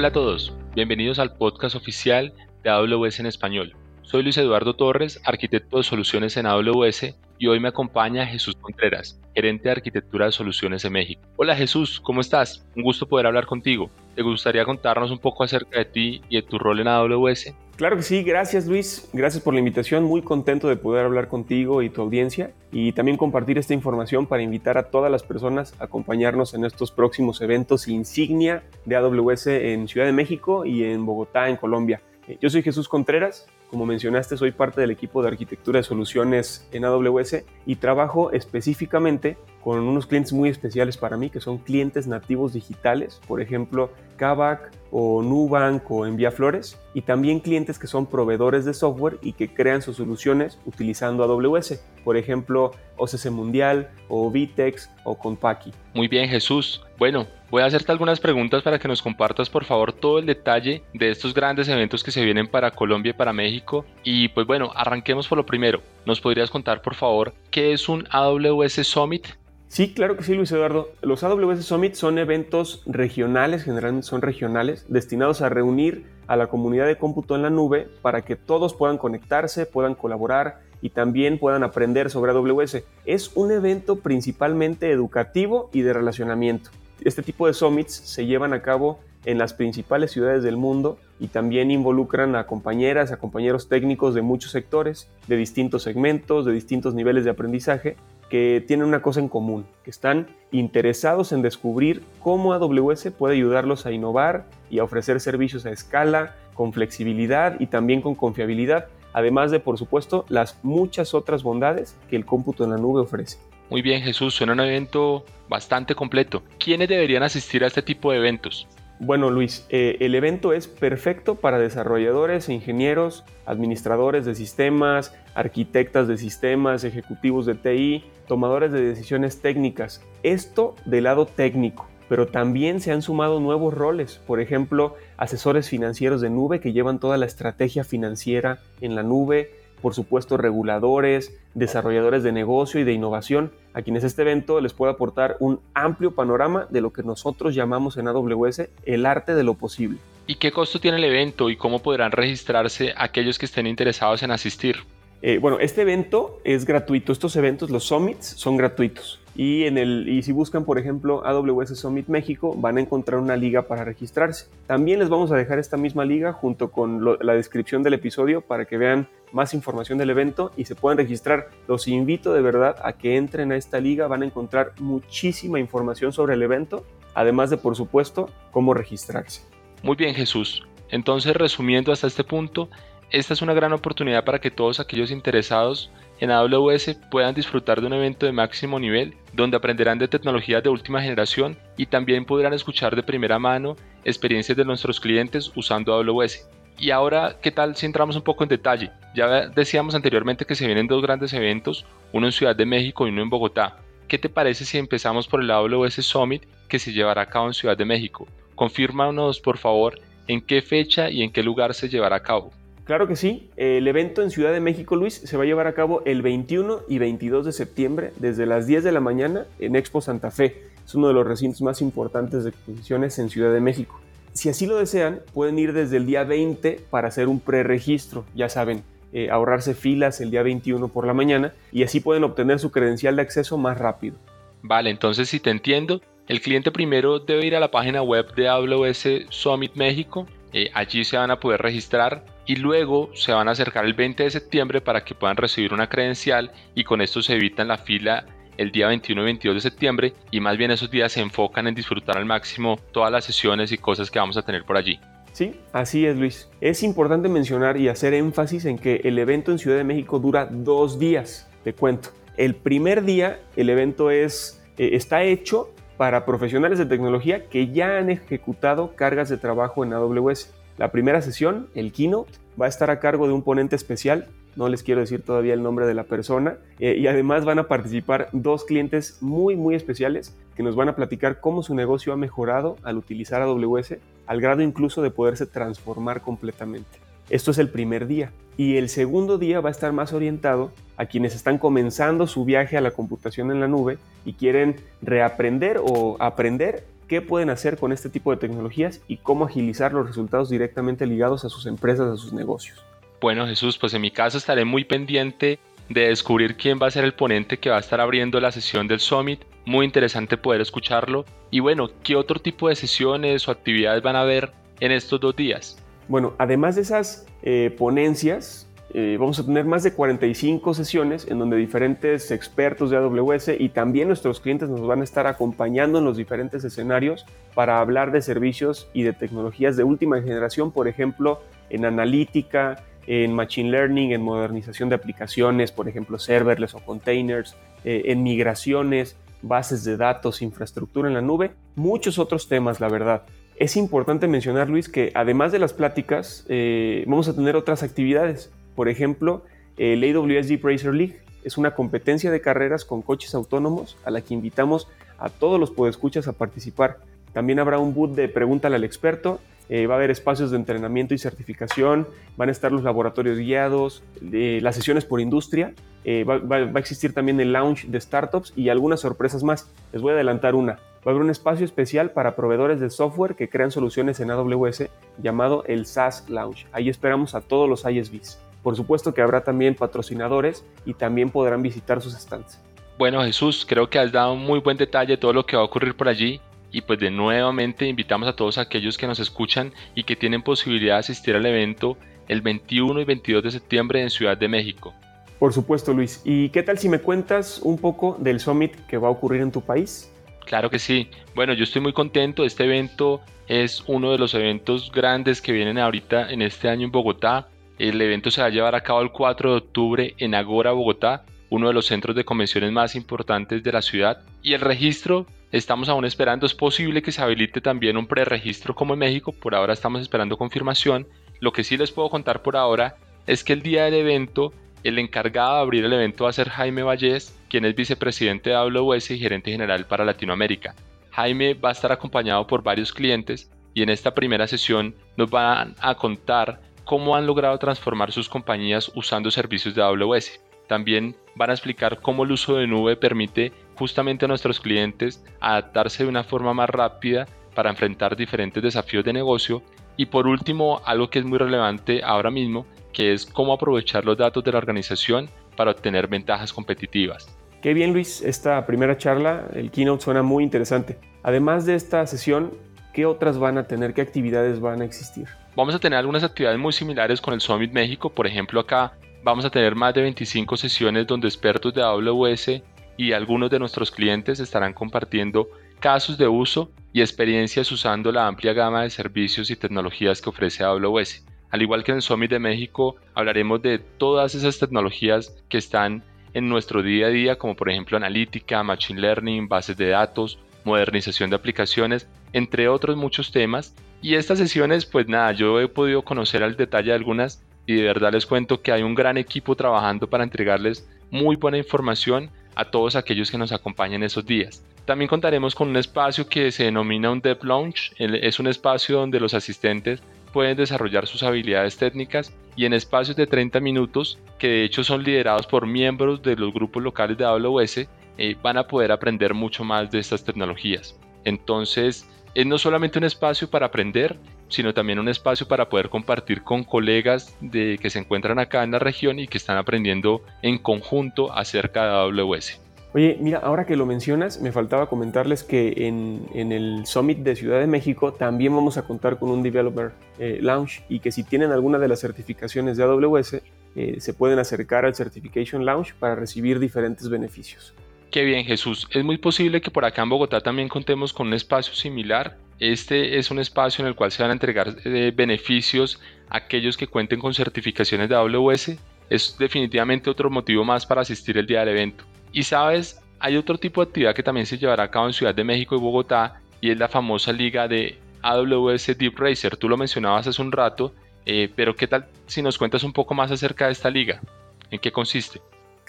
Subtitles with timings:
[0.00, 2.32] Hola a todos, bienvenidos al podcast oficial
[2.64, 3.76] de AWS en español.
[4.00, 9.18] Soy Luis Eduardo Torres, arquitecto de soluciones en AWS y hoy me acompaña Jesús Contreras,
[9.34, 11.22] gerente de arquitectura de soluciones en México.
[11.36, 12.66] Hola Jesús, ¿cómo estás?
[12.76, 13.90] Un gusto poder hablar contigo.
[14.14, 17.54] ¿Te gustaría contarnos un poco acerca de ti y de tu rol en AWS?
[17.76, 21.80] Claro que sí, gracias Luis, gracias por la invitación, muy contento de poder hablar contigo
[21.80, 25.84] y tu audiencia y también compartir esta información para invitar a todas las personas a
[25.84, 31.48] acompañarnos en estos próximos eventos insignia de AWS en Ciudad de México y en Bogotá,
[31.48, 32.02] en Colombia.
[32.40, 36.84] Yo soy Jesús Contreras, como mencionaste, soy parte del equipo de arquitectura de soluciones en
[36.84, 42.52] AWS y trabajo específicamente con unos clientes muy especiales para mí, que son clientes nativos
[42.52, 48.74] digitales, por ejemplo, Kavak o Nubank o Enviaflores, y también clientes que son proveedores de
[48.74, 55.16] software y que crean sus soluciones utilizando AWS, por ejemplo, OCC Mundial o Vitex o
[55.16, 55.72] Compaki.
[55.94, 56.82] Muy bien, Jesús.
[56.98, 60.82] Bueno, voy a hacerte algunas preguntas para que nos compartas por favor todo el detalle
[60.92, 63.84] de estos grandes eventos que se vienen para Colombia y para México.
[64.04, 65.80] Y pues bueno, arranquemos por lo primero.
[66.06, 69.26] ¿Nos podrías contar por favor qué es un AWS Summit?
[69.68, 70.88] Sí, claro que sí, Luis Eduardo.
[71.02, 76.86] Los AWS Summit son eventos regionales, generalmente son regionales, destinados a reunir a la comunidad
[76.86, 81.62] de cómputo en la nube para que todos puedan conectarse, puedan colaborar y también puedan
[81.62, 82.82] aprender sobre AWS.
[83.04, 86.70] Es un evento principalmente educativo y de relacionamiento.
[87.02, 91.28] Este tipo de summits se llevan a cabo en las principales ciudades del mundo y
[91.28, 96.94] también involucran a compañeras, a compañeros técnicos de muchos sectores, de distintos segmentos, de distintos
[96.94, 97.96] niveles de aprendizaje,
[98.30, 103.84] que tienen una cosa en común, que están interesados en descubrir cómo AWS puede ayudarlos
[103.84, 109.50] a innovar y a ofrecer servicios a escala, con flexibilidad y también con confiabilidad, además
[109.50, 113.38] de, por supuesto, las muchas otras bondades que el cómputo en la nube ofrece.
[113.68, 116.42] Muy bien, Jesús, suena un evento bastante completo.
[116.58, 118.66] ¿Quiénes deberían asistir a este tipo de eventos?
[119.02, 126.18] Bueno, Luis, eh, el evento es perfecto para desarrolladores, ingenieros, administradores de sistemas, arquitectas de
[126.18, 130.04] sistemas, ejecutivos de TI, tomadores de decisiones técnicas.
[130.22, 136.20] Esto del lado técnico, pero también se han sumado nuevos roles, por ejemplo, asesores financieros
[136.20, 142.22] de nube que llevan toda la estrategia financiera en la nube, por supuesto reguladores, desarrolladores
[142.22, 146.66] de negocio y de innovación, a quienes este evento les puede aportar un amplio panorama
[146.70, 149.98] de lo que nosotros llamamos en AWS el arte de lo posible.
[150.26, 154.30] ¿Y qué costo tiene el evento y cómo podrán registrarse aquellos que estén interesados en
[154.30, 154.76] asistir?
[155.22, 157.12] Eh, bueno, este evento es gratuito.
[157.12, 159.20] Estos eventos, los summits, son gratuitos.
[159.42, 163.38] Y, en el, y si buscan, por ejemplo, AWS Summit México, van a encontrar una
[163.38, 164.50] liga para registrarse.
[164.66, 168.66] También les vamos a dejar esta misma liga junto con la descripción del episodio para
[168.66, 171.48] que vean más información del evento y se puedan registrar.
[171.68, 176.12] Los invito de verdad a que entren a esta liga, van a encontrar muchísima información
[176.12, 176.84] sobre el evento,
[177.14, 179.40] además de, por supuesto, cómo registrarse.
[179.82, 180.68] Muy bien, Jesús.
[180.90, 182.68] Entonces, resumiendo hasta este punto,
[183.10, 185.90] esta es una gran oportunidad para que todos aquellos interesados
[186.20, 190.68] en AWS puedan disfrutar de un evento de máximo nivel donde aprenderán de tecnologías de
[190.68, 196.48] última generación y también podrán escuchar de primera mano experiencias de nuestros clientes usando AWS.
[196.78, 198.90] Y ahora, ¿qué tal si entramos un poco en detalle?
[199.14, 203.10] Ya decíamos anteriormente que se vienen dos grandes eventos, uno en Ciudad de México y
[203.10, 203.78] uno en Bogotá.
[204.08, 207.54] ¿Qué te parece si empezamos por el AWS Summit que se llevará a cabo en
[207.54, 208.28] Ciudad de México?
[208.54, 212.52] Confírmanos, por favor, en qué fecha y en qué lugar se llevará a cabo.
[212.90, 213.48] Claro que sí.
[213.56, 216.80] El evento en Ciudad de México, Luis, se va a llevar a cabo el 21
[216.88, 220.64] y 22 de septiembre desde las 10 de la mañana en Expo Santa Fe.
[220.84, 224.00] Es uno de los recintos más importantes de exposiciones en Ciudad de México.
[224.32, 228.48] Si así lo desean, pueden ir desde el día 20 para hacer un preregistro, ya
[228.48, 232.72] saben, eh, ahorrarse filas el día 21 por la mañana y así pueden obtener su
[232.72, 234.16] credencial de acceso más rápido.
[234.62, 238.48] Vale, entonces si te entiendo, el cliente primero debe ir a la página web de
[238.48, 243.52] AWS Summit México, eh, allí se van a poder registrar y luego se van a
[243.52, 247.34] acercar el 20 de septiembre para que puedan recibir una credencial y con esto se
[247.34, 251.12] evitan la fila el día 21 y 22 de septiembre y más bien esos días
[251.12, 254.64] se enfocan en disfrutar al máximo todas las sesiones y cosas que vamos a tener
[254.64, 254.98] por allí.
[255.32, 256.50] Sí, así es Luis.
[256.60, 260.48] Es importante mencionar y hacer énfasis en que el evento en Ciudad de México dura
[260.50, 262.08] dos días, te cuento.
[262.36, 267.98] El primer día el evento es, eh, está hecho para profesionales de tecnología que ya
[267.98, 270.52] han ejecutado cargas de trabajo en AWS.
[270.78, 274.26] La primera sesión, el keynote, va a estar a cargo de un ponente especial,
[274.56, 277.68] no les quiero decir todavía el nombre de la persona, eh, y además van a
[277.68, 282.16] participar dos clientes muy, muy especiales que nos van a platicar cómo su negocio ha
[282.16, 283.96] mejorado al utilizar AWS,
[284.26, 286.98] al grado incluso de poderse transformar completamente.
[287.30, 288.32] Esto es el primer día.
[288.56, 292.76] Y el segundo día va a estar más orientado a quienes están comenzando su viaje
[292.76, 297.90] a la computación en la nube y quieren reaprender o aprender qué pueden hacer con
[297.90, 302.16] este tipo de tecnologías y cómo agilizar los resultados directamente ligados a sus empresas, a
[302.16, 302.84] sus negocios.
[303.20, 305.58] Bueno Jesús, pues en mi caso estaré muy pendiente
[305.88, 308.86] de descubrir quién va a ser el ponente que va a estar abriendo la sesión
[308.86, 309.40] del Summit.
[309.64, 311.24] Muy interesante poder escucharlo.
[311.50, 315.34] Y bueno, ¿qué otro tipo de sesiones o actividades van a haber en estos dos
[315.34, 315.82] días?
[316.06, 321.38] Bueno, además de esas eh, ponencias, eh, vamos a tener más de 45 sesiones en
[321.38, 326.04] donde diferentes expertos de AWS y también nuestros clientes nos van a estar acompañando en
[326.04, 331.40] los diferentes escenarios para hablar de servicios y de tecnologías de última generación, por ejemplo,
[331.68, 338.02] en analítica, en machine learning, en modernización de aplicaciones, por ejemplo, serverless o containers, eh,
[338.06, 343.22] en migraciones, bases de datos, infraestructura en la nube, muchos otros temas, la verdad.
[343.56, 348.50] Es importante mencionar, Luis, que además de las pláticas, eh, vamos a tener otras actividades.
[348.80, 349.42] Por ejemplo,
[349.76, 354.22] el AWS Deep Racer League es una competencia de carreras con coches autónomos a la
[354.22, 354.88] que invitamos
[355.18, 356.96] a todos los podescuchas a participar.
[357.34, 359.38] También habrá un boot de Pregúntale al experto,
[359.68, 364.02] eh, va a haber espacios de entrenamiento y certificación, van a estar los laboratorios guiados,
[364.22, 365.74] las sesiones por industria,
[366.06, 369.70] eh, va, a existir también el launch de startups y algunas sorpresas más.
[369.92, 370.78] Les voy a adelantar una.
[371.06, 374.84] Va a haber un espacio especial para proveedores de software que crean soluciones en AWS
[375.22, 376.66] llamado el SaaS Launch.
[376.72, 378.38] Ahí esperamos a todos los ISVs.
[378.62, 382.60] Por supuesto que habrá también patrocinadores y también podrán visitar sus stands.
[382.98, 385.62] Bueno Jesús, creo que has dado un muy buen detalle de todo lo que va
[385.62, 386.40] a ocurrir por allí
[386.70, 390.94] y pues de nuevamente invitamos a todos aquellos que nos escuchan y que tienen posibilidad
[390.94, 391.96] de asistir al evento
[392.28, 394.94] el 21 y 22 de septiembre en Ciudad de México.
[395.38, 399.08] Por supuesto Luis, ¿y qué tal si me cuentas un poco del summit que va
[399.08, 400.12] a ocurrir en tu país?
[400.44, 401.08] Claro que sí.
[401.34, 402.44] Bueno, yo estoy muy contento.
[402.44, 406.92] Este evento es uno de los eventos grandes que vienen ahorita en este año en
[406.92, 407.48] Bogotá.
[407.80, 411.24] El evento se va a llevar a cabo el 4 de octubre en Agora, Bogotá,
[411.48, 414.20] uno de los centros de convenciones más importantes de la ciudad.
[414.42, 418.92] Y el registro, estamos aún esperando, es posible que se habilite también un preregistro como
[418.92, 421.06] en México, por ahora estamos esperando confirmación.
[421.40, 422.96] Lo que sí les puedo contar por ahora
[423.26, 424.52] es que el día del evento,
[424.84, 428.56] el encargado de abrir el evento va a ser Jaime Vallés, quien es vicepresidente de
[428.56, 430.74] AWS y gerente general para Latinoamérica.
[431.12, 435.74] Jaime va a estar acompañado por varios clientes y en esta primera sesión nos van
[435.80, 436.60] a contar
[436.90, 440.40] cómo han logrado transformar sus compañías usando servicios de AWS.
[440.66, 446.02] También van a explicar cómo el uso de nube permite justamente a nuestros clientes adaptarse
[446.02, 449.62] de una forma más rápida para enfrentar diferentes desafíos de negocio.
[449.96, 454.18] Y por último, algo que es muy relevante ahora mismo, que es cómo aprovechar los
[454.18, 457.38] datos de la organización para obtener ventajas competitivas.
[457.62, 460.98] Qué bien Luis, esta primera charla, el keynote suena muy interesante.
[461.22, 462.50] Además de esta sesión,
[462.92, 465.26] ¿qué otras van a tener, qué actividades van a existir?
[465.56, 468.10] Vamos a tener algunas actividades muy similares con el Summit México.
[468.10, 468.92] Por ejemplo, acá
[469.22, 472.62] vamos a tener más de 25 sesiones donde expertos de AWS
[472.96, 475.48] y algunos de nuestros clientes estarán compartiendo
[475.80, 480.64] casos de uso y experiencias usando la amplia gama de servicios y tecnologías que ofrece
[480.64, 481.24] AWS.
[481.50, 486.04] Al igual que en el Summit de México, hablaremos de todas esas tecnologías que están
[486.32, 491.30] en nuestro día a día, como por ejemplo analítica, machine learning, bases de datos, modernización
[491.30, 496.42] de aplicaciones, entre otros muchos temas y estas sesiones, pues nada, yo he podido conocer
[496.42, 500.24] al detalle algunas y de verdad les cuento que hay un gran equipo trabajando para
[500.24, 504.64] entregarles muy buena información a todos aquellos que nos acompañan esos días.
[504.86, 507.92] También contaremos con un espacio que se denomina un Dev Launch.
[507.98, 510.02] Es un espacio donde los asistentes
[510.32, 515.04] pueden desarrollar sus habilidades técnicas y en espacios de 30 minutos, que de hecho son
[515.04, 517.88] liderados por miembros de los grupos locales de AWS,
[518.18, 520.98] eh, van a poder aprender mucho más de estas tecnologías.
[521.24, 524.16] Entonces, es no solamente un espacio para aprender,
[524.48, 528.72] sino también un espacio para poder compartir con colegas de, que se encuentran acá en
[528.72, 532.60] la región y que están aprendiendo en conjunto acerca de AWS.
[532.92, 537.60] Oye, mira, ahora que lo mencionas, me faltaba comentarles que en, el Summit de Ciudad
[537.60, 541.52] de México también vamos a contar con un Developer eh, Lounge y que si tienen
[541.52, 543.42] alguna de las certificaciones de AWS,
[543.76, 547.74] eh, se pueden acercar al Certification Lounge para recibir diferentes beneficios.
[548.10, 551.34] Qué bien Jesús, es muy posible que por acá en Bogotá también contemos con un
[551.34, 552.36] espacio similar.
[552.58, 556.76] Este es un espacio en el cual se van a entregar eh, beneficios a aquellos
[556.76, 558.72] que cuenten con certificaciones de AWS.
[559.10, 562.04] Es definitivamente otro motivo más para asistir el día del evento.
[562.32, 565.34] Y sabes, hay otro tipo de actividad que también se llevará a cabo en Ciudad
[565.34, 569.56] de México y Bogotá y es la famosa liga de AWS Deep Racer.
[569.56, 570.92] Tú lo mencionabas hace un rato,
[571.26, 574.20] eh, pero ¿qué tal si nos cuentas un poco más acerca de esta liga?
[574.68, 575.40] ¿En qué consiste?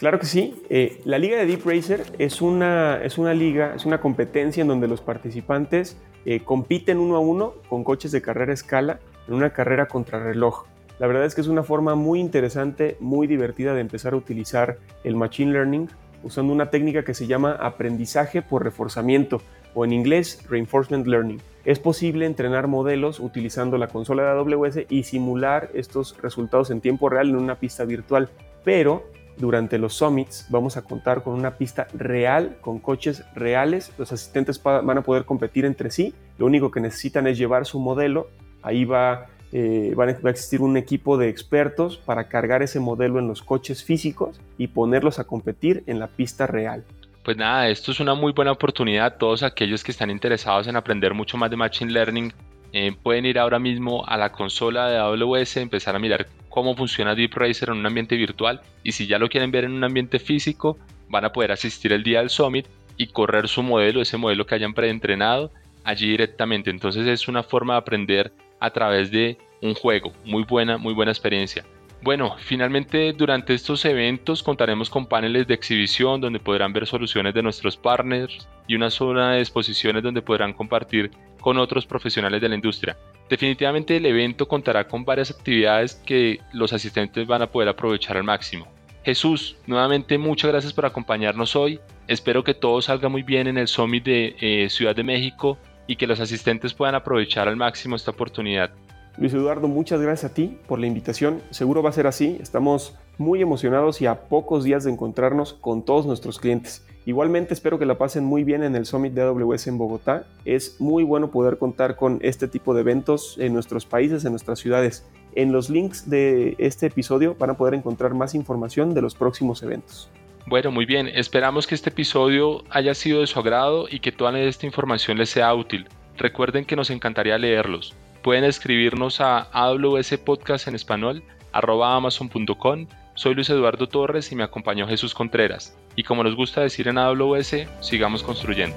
[0.02, 0.60] Claro que sí.
[0.68, 4.66] Eh, la Liga de Deep Racer es una, es una liga, es una competencia en
[4.66, 9.52] donde los participantes eh, compiten uno a uno con coches de carrera escala en una
[9.52, 10.64] carrera contrarreloj.
[10.98, 14.78] La verdad es que es una forma muy interesante, muy divertida de empezar a utilizar
[15.04, 15.88] el Machine Learning
[16.24, 19.40] usando una técnica que se llama aprendizaje por reforzamiento.
[19.74, 21.40] o en inglés Reinforcement Learning.
[21.64, 27.08] Es posible entrenar modelos utilizando la consola de AWS y simular estos resultados en tiempo
[27.08, 28.28] real en una pista virtual,
[28.64, 29.04] pero
[29.36, 33.92] durante los summits vamos a contar con una pista real, con coches reales.
[33.98, 36.14] Los asistentes van a poder competir entre sí.
[36.38, 38.28] Lo único que necesitan es llevar su modelo.
[38.62, 43.28] Ahí va, eh, va a existir un equipo de expertos para cargar ese modelo en
[43.28, 46.84] los coches físicos y ponerlos a competir en la pista real.
[47.24, 49.16] Pues nada, esto es una muy buena oportunidad.
[49.16, 52.32] Todos aquellos que están interesados en aprender mucho más de Machine Learning
[52.72, 57.14] eh, pueden ir ahora mismo a la consola de AWS, empezar a mirar cómo funciona
[57.14, 60.18] Deep Racer en un ambiente virtual y si ya lo quieren ver en un ambiente
[60.18, 60.78] físico,
[61.08, 62.66] van a poder asistir el día del Summit
[62.98, 65.50] y correr su modelo, ese modelo que hayan preentrenado
[65.82, 66.70] allí directamente.
[66.70, 70.12] Entonces es una forma de aprender a través de un juego.
[70.26, 71.64] Muy buena, muy buena experiencia.
[72.02, 77.44] Bueno, finalmente durante estos eventos contaremos con paneles de exhibición donde podrán ver soluciones de
[77.44, 82.56] nuestros partners y una zona de exposiciones donde podrán compartir con otros profesionales de la
[82.56, 82.96] industria.
[83.30, 88.24] Definitivamente el evento contará con varias actividades que los asistentes van a poder aprovechar al
[88.24, 88.66] máximo.
[89.04, 91.78] Jesús, nuevamente muchas gracias por acompañarnos hoy.
[92.08, 95.56] Espero que todo salga muy bien en el Summit de eh, Ciudad de México
[95.86, 98.72] y que los asistentes puedan aprovechar al máximo esta oportunidad.
[99.18, 101.42] Luis Eduardo, muchas gracias a ti por la invitación.
[101.50, 102.38] Seguro va a ser así.
[102.40, 106.84] Estamos muy emocionados y a pocos días de encontrarnos con todos nuestros clientes.
[107.04, 110.24] Igualmente espero que la pasen muy bien en el Summit de AWS en Bogotá.
[110.44, 114.60] Es muy bueno poder contar con este tipo de eventos en nuestros países, en nuestras
[114.60, 115.06] ciudades.
[115.34, 119.62] En los links de este episodio van a poder encontrar más información de los próximos
[119.62, 120.08] eventos.
[120.46, 121.08] Bueno, muy bien.
[121.08, 125.30] Esperamos que este episodio haya sido de su agrado y que toda esta información les
[125.30, 125.86] sea útil.
[126.16, 127.94] Recuerden que nos encantaría leerlos.
[128.22, 130.20] Pueden escribirnos a AWS
[130.68, 132.86] en español, arroba amazon.com.
[133.14, 135.76] Soy Luis Eduardo Torres y me acompañó Jesús Contreras.
[135.96, 138.76] Y como nos gusta decir en AWS, sigamos construyendo.